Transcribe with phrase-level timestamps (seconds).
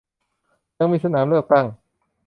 [0.77, 1.65] ยังมีสนามเลือกตั้ง